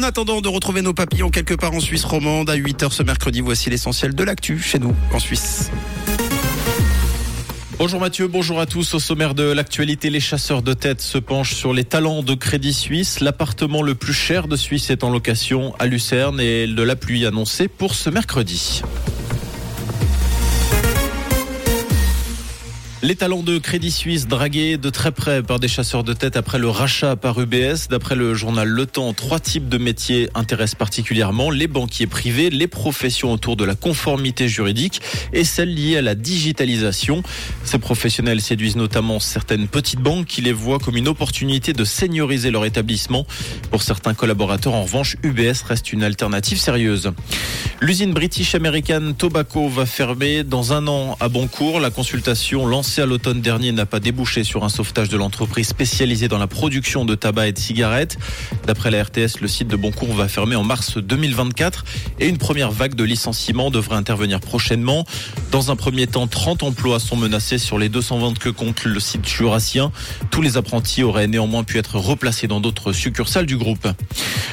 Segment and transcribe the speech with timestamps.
[0.00, 3.42] En attendant de retrouver nos papillons quelque part en Suisse romande à 8h ce mercredi,
[3.42, 5.70] voici l'essentiel de l'actu chez nous en Suisse.
[7.78, 8.94] Bonjour Mathieu, bonjour à tous.
[8.94, 12.72] Au sommaire de l'actualité, les chasseurs de tête se penchent sur les talents de Crédit
[12.72, 13.20] Suisse.
[13.20, 17.26] L'appartement le plus cher de Suisse est en location à Lucerne et de la pluie
[17.26, 18.80] annoncée pour ce mercredi.
[23.02, 26.58] Les talents de Crédit Suisse dragués de très près par des chasseurs de tête après
[26.58, 27.88] le rachat par UBS.
[27.88, 32.66] D'après le journal Le Temps, trois types de métiers intéressent particulièrement les banquiers privés, les
[32.66, 35.00] professions autour de la conformité juridique
[35.32, 37.22] et celles liées à la digitalisation.
[37.64, 42.50] Ces professionnels séduisent notamment certaines petites banques qui les voient comme une opportunité de seigneuriser
[42.50, 43.26] leur établissement.
[43.70, 47.12] Pour certains collaborateurs, en revanche, UBS reste une alternative sérieuse.
[47.82, 51.80] L'usine British American Tobacco va fermer dans un an à Boncourt.
[51.80, 56.28] La consultation lancée à l'automne dernier n'a pas débouché sur un sauvetage de l'entreprise spécialisée
[56.28, 58.18] dans la production de tabac et de cigarettes.
[58.66, 61.86] D'après la RTS, le site de Boncourt va fermer en mars 2024
[62.18, 65.06] et une première vague de licenciements devrait intervenir prochainement.
[65.50, 69.26] Dans un premier temps, 30 emplois sont menacés sur les 220 que compte le site
[69.26, 69.90] jurassien.
[70.30, 73.88] Tous les apprentis auraient néanmoins pu être replacés dans d'autres succursales du groupe.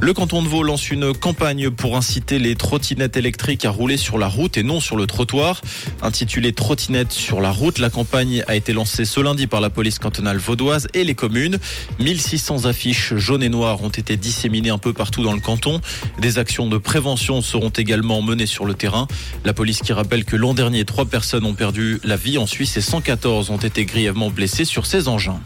[0.00, 4.18] Le canton de Vaud lance une campagne pour inciter les trottinettes électriques à rouler sur
[4.18, 5.60] la route et non sur le trottoir.
[6.02, 9.98] Intitulée Trottinette sur la route, la campagne a été lancée ce lundi par la police
[9.98, 11.58] cantonale vaudoise et les communes.
[11.98, 15.80] 1600 affiches jaunes et noires ont été disséminées un peu partout dans le canton.
[16.20, 19.06] Des actions de prévention seront également menées sur le terrain.
[19.44, 22.76] La police qui rappelle que l'an dernier, trois personnes ont perdu la vie en Suisse
[22.76, 25.40] et 114 ont été grièvement blessées sur ces engins.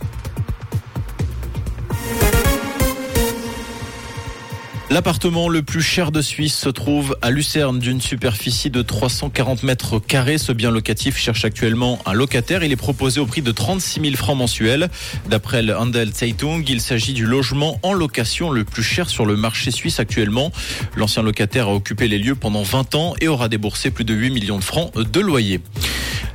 [4.92, 9.98] L'appartement le plus cher de Suisse se trouve à Lucerne d'une superficie de 340 mètres
[9.98, 10.36] carrés.
[10.36, 12.62] Ce bien locatif cherche actuellement un locataire.
[12.62, 14.90] Il est proposé au prix de 36 000 francs mensuels.
[15.30, 19.34] D'après le Handel Zeitung, il s'agit du logement en location le plus cher sur le
[19.34, 20.52] marché suisse actuellement.
[20.94, 24.28] L'ancien locataire a occupé les lieux pendant 20 ans et aura déboursé plus de 8
[24.28, 25.62] millions de francs de loyer.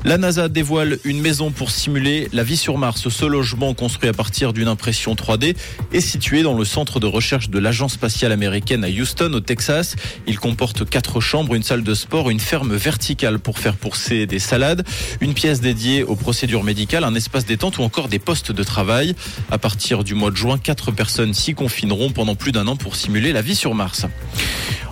[0.08, 3.10] La NASA dévoile une maison pour simuler la vie sur Mars.
[3.10, 5.54] Ce logement construit à partir d'une impression 3D
[5.92, 9.98] est situé dans le centre de recherche de l'agence spatiale américaine à Houston, au Texas.
[10.26, 14.40] Il comporte quatre chambres, une salle de sport, une ferme verticale pour faire pousser des
[14.40, 14.88] salades,
[15.20, 19.14] une pièce dédiée aux procédures médicales, un espace détente ou encore des postes de travail.
[19.52, 22.96] À partir du mois de juin, quatre personnes s'y confineront pendant plus d'un an pour
[22.96, 24.06] simuler la vie sur Mars.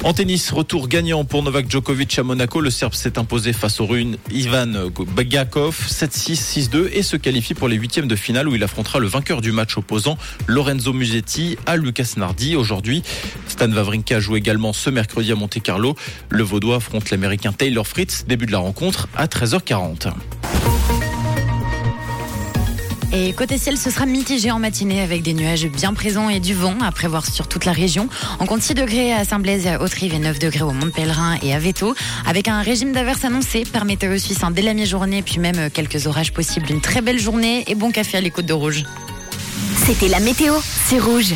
[0.06, 2.62] En tennis, retour gagnant pour Novak Djokovic à Monaco.
[2.62, 7.68] Le Serbe s'est imposé face au Rune Ivan Bagakov 7-6, 6-2 et se qualifie pour
[7.68, 10.16] les huitièmes de finale où il affrontera le vainqueur du match opposant
[10.46, 12.56] Lorenzo Musetti à Lucas Nardi.
[12.56, 13.02] Aujourd'hui,
[13.48, 15.96] Stan Wawrinka joue également ce mercredi à Monte Carlo.
[16.30, 18.26] Le Vaudois affronte l'Américain Taylor Fritz.
[18.28, 20.12] Début de la rencontre à 13h40.
[23.18, 26.54] Et côté ciel, ce sera mitigé en matinée avec des nuages bien présents et du
[26.54, 28.10] vent à prévoir sur toute la région.
[28.42, 31.60] On compte 6 degrés à Saint-Blaise, à Autrive et 9 degrés au Mont-Pèlerin et à
[31.60, 31.96] Veto.
[32.26, 36.34] Avec un régime d'averse annoncé par Météo Suisse dès la mi-journée, puis même quelques orages
[36.34, 36.70] possibles.
[36.70, 38.84] Une très belle journée et bon café à l'écoute de Rouge.
[39.86, 40.54] C'était la météo,
[40.86, 41.34] c'est Rouge.